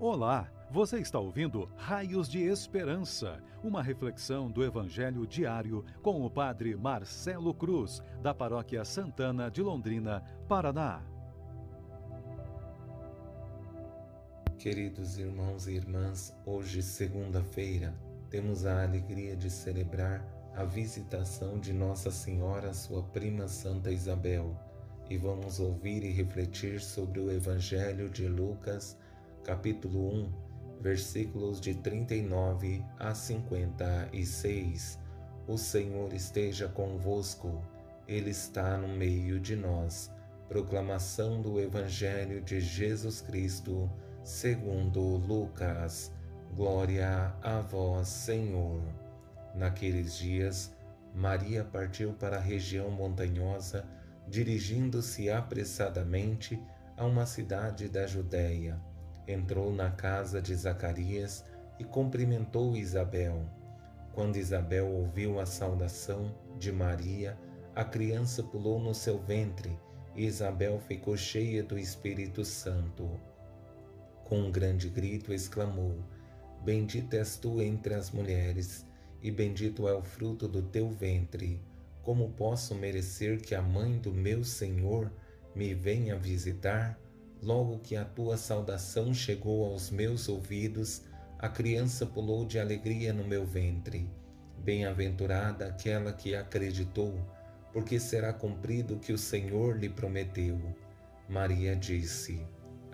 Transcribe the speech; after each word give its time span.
Olá, 0.00 0.50
você 0.72 0.98
está 0.98 1.20
ouvindo 1.20 1.70
Raios 1.76 2.28
de 2.28 2.40
Esperança, 2.42 3.40
uma 3.62 3.80
reflexão 3.80 4.50
do 4.50 4.64
Evangelho 4.64 5.24
diário 5.24 5.84
com 6.02 6.26
o 6.26 6.28
Padre 6.28 6.74
Marcelo 6.74 7.54
Cruz, 7.54 8.02
da 8.20 8.34
Paróquia 8.34 8.84
Santana 8.84 9.48
de 9.48 9.62
Londrina, 9.62 10.20
Paraná. 10.48 11.00
Queridos 14.58 15.16
irmãos 15.16 15.68
e 15.68 15.74
irmãs, 15.74 16.36
hoje, 16.44 16.82
segunda-feira, 16.82 17.94
temos 18.28 18.66
a 18.66 18.82
alegria 18.82 19.36
de 19.36 19.48
celebrar 19.48 20.26
a 20.56 20.64
visitação 20.64 21.60
de 21.60 21.72
Nossa 21.72 22.10
Senhora, 22.10 22.74
sua 22.74 23.04
prima 23.04 23.46
Santa 23.46 23.92
Isabel, 23.92 24.58
e 25.08 25.16
vamos 25.16 25.60
ouvir 25.60 26.02
e 26.02 26.10
refletir 26.10 26.80
sobre 26.80 27.20
o 27.20 27.30
Evangelho 27.30 28.10
de 28.10 28.26
Lucas 28.26 28.98
capítulo 29.44 30.10
1, 30.10 30.32
versículos 30.80 31.60
de 31.60 31.74
39 31.74 32.82
a 32.98 33.14
56. 33.14 34.98
O 35.46 35.58
Senhor 35.58 36.14
esteja 36.14 36.66
convosco, 36.66 37.62
Ele 38.08 38.30
está 38.30 38.78
no 38.78 38.88
meio 38.88 39.38
de 39.38 39.54
nós. 39.54 40.10
Proclamação 40.48 41.42
do 41.42 41.60
Evangelho 41.60 42.40
de 42.40 42.58
Jesus 42.58 43.20
Cristo, 43.20 43.90
segundo 44.22 45.00
Lucas. 45.00 46.10
Glória 46.56 47.34
a 47.42 47.60
vós, 47.60 48.08
Senhor. 48.08 48.80
Naqueles 49.54 50.16
dias, 50.16 50.74
Maria 51.14 51.64
partiu 51.64 52.14
para 52.14 52.38
a 52.38 52.40
região 52.40 52.90
montanhosa, 52.90 53.84
dirigindo-se 54.26 55.28
apressadamente 55.30 56.58
a 56.96 57.04
uma 57.04 57.26
cidade 57.26 57.88
da 57.88 58.06
Judéia 58.06 58.80
entrou 59.26 59.72
na 59.72 59.90
casa 59.90 60.40
de 60.40 60.54
Zacarias 60.54 61.44
e 61.78 61.84
cumprimentou 61.84 62.76
Isabel. 62.76 63.44
Quando 64.12 64.36
Isabel 64.36 64.86
ouviu 64.86 65.40
a 65.40 65.46
saudação 65.46 66.34
de 66.58 66.70
Maria, 66.70 67.38
a 67.74 67.84
criança 67.84 68.42
pulou 68.42 68.78
no 68.78 68.94
seu 68.94 69.18
ventre 69.18 69.76
e 70.14 70.24
Isabel 70.24 70.78
ficou 70.78 71.16
cheia 71.16 71.62
do 71.62 71.78
Espírito 71.78 72.44
Santo. 72.44 73.10
Com 74.24 74.38
um 74.38 74.50
grande 74.50 74.88
grito 74.88 75.32
exclamou: 75.32 75.98
Bendita 76.62 77.16
és 77.16 77.36
tu 77.36 77.60
entre 77.60 77.94
as 77.94 78.10
mulheres, 78.10 78.86
e 79.20 79.30
bendito 79.30 79.88
é 79.88 79.94
o 79.94 80.02
fruto 80.02 80.46
do 80.46 80.62
teu 80.62 80.88
ventre. 80.88 81.60
Como 82.02 82.30
posso 82.30 82.74
merecer 82.74 83.40
que 83.40 83.54
a 83.54 83.62
mãe 83.62 83.98
do 83.98 84.12
meu 84.12 84.44
Senhor 84.44 85.10
me 85.54 85.74
venha 85.74 86.16
visitar? 86.16 86.98
Logo 87.44 87.78
que 87.80 87.94
a 87.94 88.06
tua 88.06 88.38
saudação 88.38 89.12
chegou 89.12 89.66
aos 89.66 89.90
meus 89.90 90.30
ouvidos, 90.30 91.02
a 91.38 91.46
criança 91.46 92.06
pulou 92.06 92.46
de 92.46 92.58
alegria 92.58 93.12
no 93.12 93.22
meu 93.22 93.44
ventre. 93.44 94.10
Bem-aventurada 94.56 95.66
aquela 95.66 96.10
que 96.10 96.34
acreditou, 96.34 97.14
porque 97.70 98.00
será 98.00 98.32
cumprido 98.32 98.94
o 98.94 98.98
que 98.98 99.12
o 99.12 99.18
Senhor 99.18 99.76
lhe 99.76 99.90
prometeu. 99.90 100.58
Maria 101.28 101.76
disse: 101.76 102.40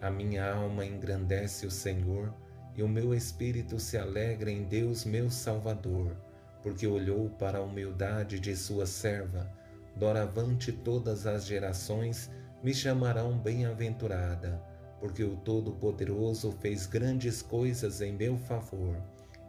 A 0.02 0.10
minha 0.10 0.52
alma 0.52 0.84
engrandece 0.84 1.64
o 1.64 1.70
Senhor, 1.70 2.34
e 2.74 2.82
o 2.82 2.88
meu 2.88 3.14
espírito 3.14 3.78
se 3.78 3.96
alegra 3.96 4.50
em 4.50 4.64
Deus, 4.64 5.04
meu 5.04 5.30
Salvador, 5.30 6.16
porque 6.60 6.88
olhou 6.88 7.30
para 7.30 7.58
a 7.58 7.62
humildade 7.62 8.40
de 8.40 8.56
sua 8.56 8.84
serva. 8.84 9.48
Doravante 9.94 10.72
todas 10.72 11.24
as 11.24 11.46
gerações 11.46 12.28
me 12.62 12.74
chamarão 12.74 13.38
bem-aventurada, 13.38 14.62
porque 14.98 15.24
o 15.24 15.36
Todo-Poderoso 15.36 16.52
fez 16.60 16.86
grandes 16.86 17.40
coisas 17.40 18.02
em 18.02 18.12
meu 18.12 18.36
favor, 18.36 18.96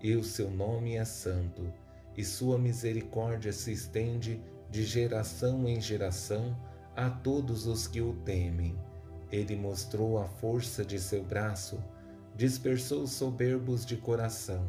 e 0.01 0.15
o 0.15 0.23
seu 0.23 0.49
nome 0.49 0.95
é 0.95 1.03
santo, 1.03 1.71
e 2.15 2.23
sua 2.23 2.57
misericórdia 2.57 3.51
se 3.51 3.71
estende 3.71 4.41
de 4.69 4.83
geração 4.83 5.67
em 5.67 5.81
geração 5.81 6.57
a 6.95 7.09
todos 7.09 7.67
os 7.67 7.87
que 7.87 8.01
o 8.01 8.13
temem. 8.23 8.77
Ele 9.31 9.55
mostrou 9.55 10.17
a 10.17 10.25
força 10.25 10.83
de 10.83 10.99
seu 10.99 11.23
braço, 11.23 11.83
dispersou 12.35 13.03
os 13.03 13.11
soberbos 13.11 13.85
de 13.85 13.97
coração, 13.97 14.65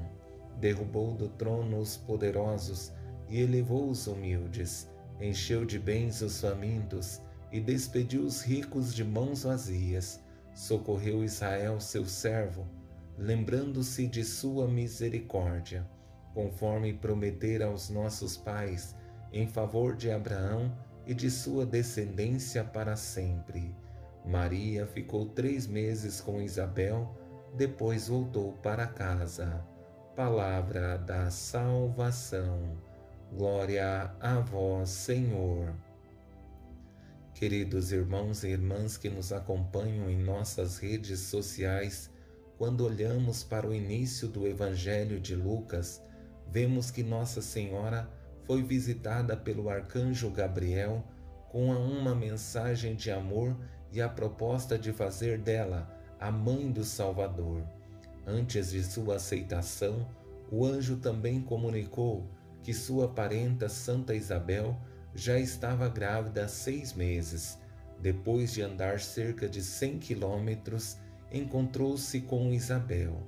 derrubou 0.59 1.15
do 1.15 1.29
trono 1.29 1.79
os 1.79 1.97
poderosos 1.97 2.93
e 3.29 3.41
elevou 3.41 3.89
os 3.89 4.07
humildes, 4.07 4.89
encheu 5.21 5.65
de 5.65 5.79
bens 5.79 6.21
os 6.23 6.41
famintos 6.41 7.21
e 7.53 7.61
despediu 7.61 8.23
os 8.23 8.43
ricos 8.43 8.95
de 8.95 9.05
mãos 9.05 9.43
vazias, 9.43 10.21
socorreu 10.55 11.23
Israel, 11.23 11.79
seu 11.79 12.07
servo, 12.07 12.67
lembrando-se 13.19 14.07
de 14.07 14.25
sua 14.25 14.67
misericórdia, 14.67 15.87
conforme 16.33 16.95
prometera 16.95 17.67
aos 17.67 17.91
nossos 17.91 18.37
pais, 18.37 18.97
em 19.33 19.47
favor 19.47 19.95
de 19.95 20.11
Abraão 20.11 20.75
e 21.07 21.15
de 21.15 21.31
sua 21.31 21.67
descendência 21.67 22.65
para 22.65 22.97
sempre. 22.97 23.75
Maria 24.25 24.87
ficou 24.87 25.27
três 25.27 25.67
meses 25.67 26.21
com 26.21 26.41
Isabel, 26.41 27.15
depois 27.55 28.09
voltou 28.09 28.53
para 28.55 28.87
casa. 28.87 29.67
Palavra 30.15 30.97
da 30.97 31.31
salvação. 31.31 32.79
Glória 33.33 34.15
a 34.21 34.41
vós, 34.41 34.91
Senhor. 34.91 35.75
Queridos 37.35 37.91
irmãos 37.91 38.45
e 38.45 38.49
irmãs 38.49 38.97
que 38.97 39.09
nos 39.09 39.33
acompanham 39.33 40.09
em 40.09 40.17
nossas 40.17 40.79
redes 40.79 41.19
sociais, 41.21 42.11
quando 42.57 42.85
olhamos 42.85 43.43
para 43.43 43.67
o 43.67 43.75
início 43.75 44.29
do 44.29 44.47
Evangelho 44.47 45.19
de 45.19 45.35
Lucas, 45.35 46.01
vemos 46.49 46.91
que 46.91 47.03
Nossa 47.03 47.43
Senhora 47.43 48.09
foi 48.45 48.63
visitada 48.63 49.37
pelo 49.37 49.69
arcanjo 49.69 50.31
Gabriel 50.31 51.03
com 51.51 51.71
uma 51.71 52.15
mensagem 52.15 52.95
de 52.95 53.11
amor 53.11 53.57
e 53.91 54.01
a 54.01 54.09
proposta 54.09 54.79
de 54.79 54.93
fazer 54.93 55.39
dela 55.39 55.91
a 56.21 56.31
mãe 56.31 56.71
do 56.71 56.85
Salvador. 56.85 57.65
Antes 58.27 58.71
de 58.71 58.85
sua 58.85 59.17
aceitação, 59.17 60.09
o 60.51 60.65
anjo 60.65 60.99
também 60.99 61.41
comunicou 61.41 62.29
que 62.63 62.73
sua 62.73 63.09
parenta 63.09 63.69
Santa 63.69 64.15
Isabel 64.15 64.79
já 65.15 65.39
estava 65.39 65.89
grávida 65.89 66.45
há 66.45 66.49
seis 66.49 66.93
meses. 66.93 67.59
Depois 68.01 68.53
de 68.53 68.63
andar 68.63 69.01
cerca 69.01 69.49
de 69.49 69.63
100 69.63 69.99
quilômetros, 69.99 70.97
encontrou-se 71.31 72.21
com 72.23 72.53
Isabel. 72.53 73.23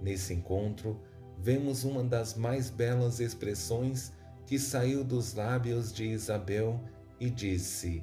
Nesse 0.00 0.34
encontro, 0.34 1.00
vemos 1.38 1.84
uma 1.84 2.02
das 2.02 2.34
mais 2.34 2.70
belas 2.70 3.20
expressões 3.20 4.12
que 4.46 4.58
saiu 4.58 5.04
dos 5.04 5.34
lábios 5.34 5.92
de 5.92 6.04
Isabel 6.06 6.80
e 7.20 7.30
disse: 7.30 8.02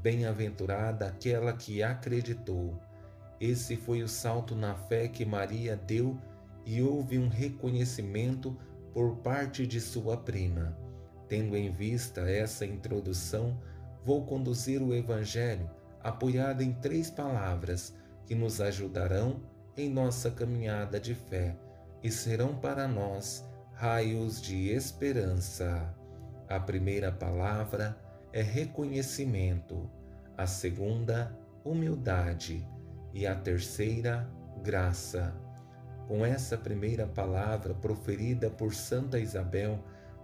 Bem-aventurada 0.00 1.06
aquela 1.06 1.52
que 1.52 1.82
acreditou. 1.82 2.80
Esse 3.40 3.76
foi 3.76 4.02
o 4.02 4.08
salto 4.08 4.54
na 4.54 4.74
fé 4.74 5.08
que 5.08 5.24
Maria 5.24 5.76
deu 5.76 6.18
e 6.64 6.82
houve 6.82 7.18
um 7.18 7.28
reconhecimento 7.28 8.56
por 8.92 9.16
parte 9.16 9.66
de 9.66 9.80
sua 9.80 10.16
prima. 10.16 10.76
Tendo 11.30 11.56
em 11.56 11.70
vista 11.70 12.22
essa 12.22 12.66
introdução, 12.66 13.56
vou 14.04 14.26
conduzir 14.26 14.82
o 14.82 14.92
Evangelho 14.92 15.70
apoiado 16.02 16.60
em 16.60 16.72
três 16.72 17.08
palavras 17.08 17.94
que 18.26 18.34
nos 18.34 18.60
ajudarão 18.60 19.40
em 19.76 19.88
nossa 19.88 20.28
caminhada 20.28 20.98
de 20.98 21.14
fé 21.14 21.56
e 22.02 22.10
serão 22.10 22.56
para 22.56 22.88
nós 22.88 23.48
raios 23.74 24.42
de 24.42 24.70
esperança. 24.70 25.94
A 26.48 26.58
primeira 26.58 27.12
palavra 27.12 27.96
é 28.32 28.42
reconhecimento, 28.42 29.88
a 30.36 30.48
segunda, 30.48 31.38
humildade 31.64 32.66
e 33.14 33.24
a 33.24 33.36
terceira, 33.36 34.28
graça. 34.64 35.32
Com 36.08 36.26
essa 36.26 36.58
primeira 36.58 37.06
palavra 37.06 37.72
proferida 37.72 38.50
por 38.50 38.74
Santa 38.74 39.20
Isabel, 39.20 39.78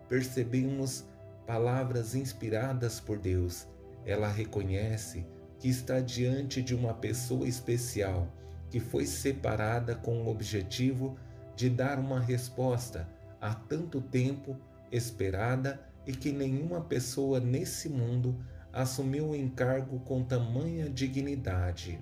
percebemos 0.08 1.04
palavras 1.46 2.14
inspiradas 2.14 3.00
por 3.00 3.18
Deus. 3.18 3.66
Ela 4.04 4.28
reconhece 4.28 5.26
que 5.58 5.68
está 5.68 6.00
diante 6.00 6.62
de 6.62 6.74
uma 6.74 6.94
pessoa 6.94 7.46
especial 7.46 8.28
que 8.70 8.80
foi 8.80 9.06
separada 9.06 9.94
com 9.94 10.22
o 10.22 10.28
objetivo 10.28 11.16
de 11.54 11.70
dar 11.70 11.98
uma 11.98 12.20
resposta 12.20 13.08
há 13.40 13.54
tanto 13.54 14.00
tempo 14.00 14.56
esperada 14.90 15.80
e 16.06 16.12
que 16.12 16.32
nenhuma 16.32 16.80
pessoa 16.80 17.40
nesse 17.40 17.88
mundo 17.88 18.36
assumiu 18.72 19.30
o 19.30 19.36
encargo 19.36 20.00
com 20.00 20.22
tamanha 20.22 20.88
dignidade. 20.88 21.98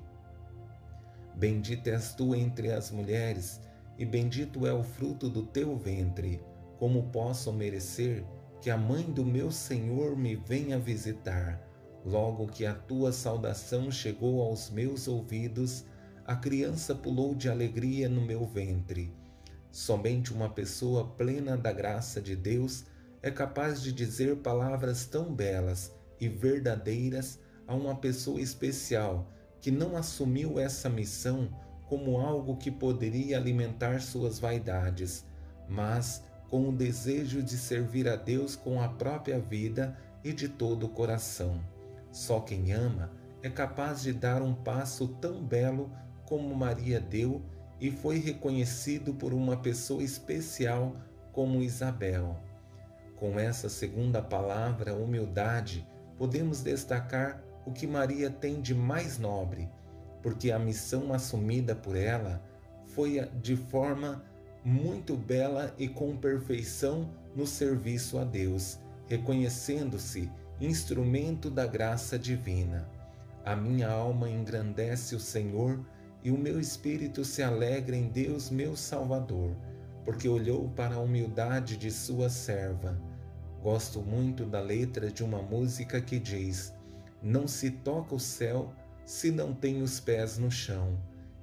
Bendita 1.37 1.91
és 1.91 2.15
tu 2.15 2.35
entre 2.35 2.71
as 2.73 2.91
mulheres, 2.91 3.61
e 3.97 4.05
bendito 4.05 4.67
é 4.67 4.73
o 4.73 4.83
fruto 4.83 5.29
do 5.29 5.43
teu 5.45 5.77
ventre. 5.77 6.41
Como 6.85 7.05
posso 7.05 7.51
merecer 7.51 8.27
que 8.61 8.69
a 8.69 8.77
mãe 8.77 9.05
do 9.05 9.25
meu 9.25 9.51
Senhor 9.51 10.15
me 10.15 10.37
venha 10.37 10.79
visitar? 10.79 11.59
Logo 12.05 12.47
que 12.47 12.67
a 12.67 12.75
tua 12.75 13.11
saudação 13.11 13.91
chegou 13.91 14.43
aos 14.43 14.69
meus 14.69 15.09
ouvidos, 15.09 15.87
a 16.27 16.37
criança 16.37 16.95
pulou 16.95 17.35
de 17.35 17.49
alegria 17.49 18.07
no 18.07 18.21
meu 18.21 18.45
ventre. 18.45 19.11
Somente 19.71 20.31
uma 20.31 20.51
pessoa 20.51 21.07
plena 21.07 21.57
da 21.57 21.73
graça 21.73 22.21
de 22.21 22.37
Deus 22.37 22.85
é 23.23 23.31
capaz 23.31 23.83
de 23.83 23.91
dizer 23.91 24.37
palavras 24.43 25.07
tão 25.07 25.35
belas 25.35 25.91
e 26.21 26.29
verdadeiras 26.29 27.39
a 27.67 27.75
uma 27.75 27.95
pessoa 27.95 28.43
especial 28.43 29.33
que 29.59 29.71
não 29.71 29.97
assumiu 29.97 30.61
essa 30.61 30.91
missão 30.91 31.49
como 31.89 32.19
algo 32.19 32.59
que 32.59 32.71
poderia 32.71 33.39
alimentar 33.39 34.03
suas 34.03 34.39
vaidades, 34.39 35.25
mas 35.67 36.23
com 36.55 36.69
o 36.69 36.73
desejo 36.73 37.43
de 37.43 37.59
servir 37.59 38.09
a 38.09 38.15
Deus 38.15 38.55
com 38.55 38.81
a 38.81 38.89
própria 38.89 39.41
vida 39.41 39.99
e 40.23 40.33
de 40.33 40.49
todo 40.49 40.87
o 40.87 40.89
coração. 40.89 41.61
Só 42.13 42.39
quem 42.39 42.71
ama 42.71 43.11
é 43.43 43.51
capaz 43.51 44.03
de 44.03 44.13
dar 44.13 44.41
um 44.41 44.55
passo 44.55 45.09
tão 45.09 45.43
belo 45.43 45.91
como 46.25 46.55
Maria 46.55 47.01
deu 47.01 47.43
e 47.81 47.91
foi 47.91 48.21
reconhecido 48.21 49.15
por 49.15 49.35
uma 49.35 49.57
pessoa 49.57 50.01
especial 50.01 50.95
como 51.33 51.61
Isabel. 51.61 52.39
Com 53.17 53.37
essa 53.37 53.69
segunda 53.69 54.23
palavra, 54.23 54.95
humildade, 54.95 55.85
podemos 56.17 56.61
destacar 56.61 57.43
o 57.67 57.73
que 57.73 57.85
Maria 57.85 58.31
tem 58.31 58.61
de 58.61 58.77
mais 58.77 59.19
nobre, 59.19 59.69
porque 60.23 60.53
a 60.53 60.59
missão 60.61 61.13
assumida 61.13 61.75
por 61.75 61.97
ela 61.97 62.41
foi 62.87 63.29
de 63.43 63.57
forma 63.57 64.23
muito 64.65 65.15
bela 65.15 65.75
e 65.79 65.87
com 65.87 66.17
perfeição 66.17 67.11
no 67.37 67.47
serviço 67.47 68.19
a 68.19 68.25
Deus, 68.25 68.79
reconhecendo-se 69.07 70.31
instrumento 70.61 71.51
da 71.51 71.67
graça 71.67 72.19
divina. 72.19 72.89
A 73.45 73.55
minha 73.55 73.91
alma 73.91 74.31
engrandece 74.31 75.15
o 75.15 75.21
Senhor 75.21 75.85
e 76.23 76.31
o 76.31 76.39
meu 76.39 76.59
espírito 76.59 77.25
se 77.25 77.43
alegra 77.43 77.95
em 77.95 78.09
Deus, 78.09 78.49
meu 78.49 78.75
Salvador, 78.75 79.55
porque 80.05 80.27
olhou 80.27 80.71
para 80.71 80.95
a 80.95 81.01
humildade 81.01 81.77
de 81.77 81.91
sua 81.91 82.31
serva. 82.31 82.99
Gosto 83.63 84.01
muito 84.01 84.47
da 84.47 84.61
letra 84.61 85.11
de 85.11 85.23
uma 85.23 85.43
música 85.43 86.01
que 86.01 86.19
diz: 86.19 86.73
Não 87.23 87.47
se 87.47 87.71
toca 87.71 88.15
o 88.15 88.21
céu 88.21 88.73
se 89.05 89.31
não 89.31 89.53
tem 89.53 89.83
os 89.83 90.01
pés 90.01 90.39
no 90.39 90.51
chão. 90.51 90.99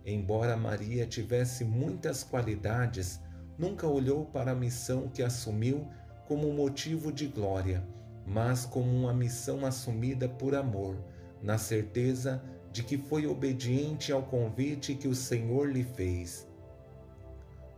Embora 0.05 0.57
Maria 0.57 1.05
tivesse 1.05 1.63
muitas 1.63 2.23
qualidades, 2.23 3.19
nunca 3.57 3.87
olhou 3.87 4.25
para 4.25 4.51
a 4.51 4.55
missão 4.55 5.07
que 5.07 5.21
assumiu 5.21 5.87
como 6.27 6.51
motivo 6.51 7.11
de 7.11 7.27
glória, 7.27 7.83
mas 8.25 8.65
como 8.65 8.89
uma 8.89 9.13
missão 9.13 9.65
assumida 9.65 10.27
por 10.27 10.55
amor, 10.55 10.97
na 11.41 11.57
certeza 11.57 12.41
de 12.71 12.83
que 12.83 12.97
foi 12.97 13.27
obediente 13.27 14.11
ao 14.11 14.23
convite 14.23 14.95
que 14.95 15.07
o 15.07 15.15
Senhor 15.15 15.69
lhe 15.69 15.83
fez. 15.83 16.47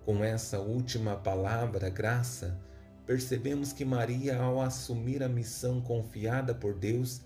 Com 0.06 0.24
essa 0.24 0.60
última 0.60 1.16
palavra, 1.16 1.90
graça, 1.90 2.60
percebemos 3.06 3.74
que 3.74 3.84
Maria, 3.84 4.38
ao 4.38 4.62
assumir 4.62 5.24
a 5.24 5.30
missão 5.30 5.82
confiada 5.82 6.54
por 6.54 6.74
Deus, 6.74 7.22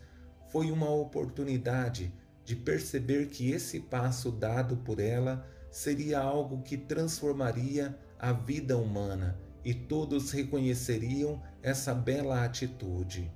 foi 0.50 0.72
uma 0.72 0.90
oportunidade 0.90 2.14
de 2.48 2.56
perceber 2.56 3.28
que 3.28 3.52
esse 3.52 3.78
passo 3.78 4.32
dado 4.32 4.78
por 4.78 5.02
ela 5.02 5.46
seria 5.70 6.22
algo 6.22 6.62
que 6.62 6.78
transformaria 6.78 8.00
a 8.18 8.32
vida 8.32 8.78
humana 8.78 9.38
e 9.66 9.74
todos 9.74 10.32
reconheceriam 10.32 11.44
essa 11.62 11.94
bela 11.94 12.46
atitude. 12.46 13.30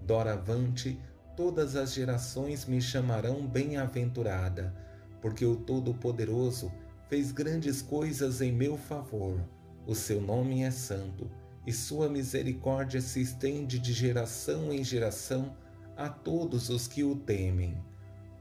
Doravante, 0.00 0.96
todas 1.36 1.74
as 1.74 1.92
gerações 1.92 2.64
me 2.64 2.80
chamarão 2.80 3.44
bem-aventurada, 3.44 4.72
porque 5.20 5.44
o 5.44 5.56
Todo-Poderoso 5.56 6.70
fez 7.08 7.32
grandes 7.32 7.82
coisas 7.82 8.40
em 8.40 8.52
meu 8.52 8.76
favor. 8.76 9.40
O 9.88 9.94
seu 9.96 10.20
nome 10.20 10.62
é 10.62 10.70
santo, 10.70 11.28
e 11.66 11.72
sua 11.72 12.08
misericórdia 12.08 13.00
se 13.00 13.20
estende 13.20 13.80
de 13.80 13.92
geração 13.92 14.72
em 14.72 14.84
geração 14.84 15.56
a 15.96 16.08
todos 16.08 16.70
os 16.70 16.86
que 16.86 17.02
o 17.02 17.16
temem. 17.16 17.76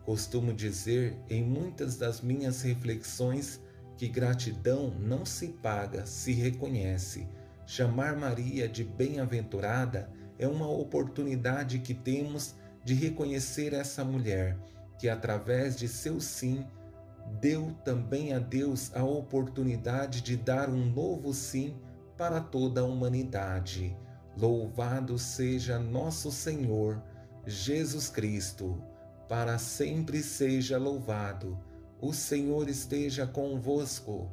Costumo 0.06 0.54
dizer 0.54 1.16
em 1.30 1.44
muitas 1.44 1.96
das 1.96 2.22
minhas 2.22 2.62
reflexões 2.62 3.62
que 3.98 4.08
gratidão 4.08 4.90
não 5.00 5.26
se 5.26 5.50
paga, 5.50 6.06
se 6.06 6.32
reconhece. 6.34 7.28
Chamar 7.68 8.16
Maria 8.16 8.68
de 8.68 8.84
bem-aventurada 8.84 10.10
é 10.40 10.48
uma 10.48 10.68
oportunidade 10.68 11.80
que 11.80 11.94
temos 11.94 12.56
de 12.84 12.96
reconhecer 12.96 13.74
essa 13.74 14.04
mulher 14.04 14.58
que, 14.98 15.08
através 15.08 15.78
de 15.78 15.88
seu 15.88 16.20
sim, 16.20 16.66
deu 17.40 17.72
também 17.86 18.34
a 18.34 18.40
Deus 18.40 18.92
a 18.96 19.04
oportunidade 19.04 20.22
de 20.22 20.36
dar 20.36 20.70
um 20.70 20.86
novo 20.86 21.34
sim 21.34 21.76
para 22.18 22.42
toda 22.42 22.82
a 22.82 22.86
humanidade. 22.86 23.96
Louvado 24.36 25.18
seja 25.20 25.78
nosso 25.78 26.32
Senhor 26.32 27.02
Jesus 27.46 28.10
Cristo 28.10 28.82
para 29.32 29.58
sempre 29.58 30.22
seja 30.22 30.78
louvado. 30.78 31.58
O 32.02 32.12
Senhor 32.12 32.68
esteja 32.68 33.26
convosco, 33.26 34.30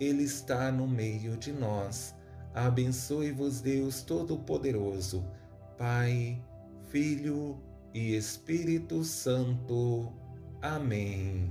Ele 0.00 0.22
está 0.22 0.72
no 0.72 0.88
meio 0.88 1.36
de 1.36 1.52
nós. 1.52 2.14
Abençoe-vos, 2.54 3.60
Deus 3.60 4.00
Todo-Poderoso, 4.00 5.22
Pai, 5.76 6.42
Filho 6.86 7.62
e 7.92 8.16
Espírito 8.16 9.04
Santo. 9.04 10.10
Amém. 10.62 11.50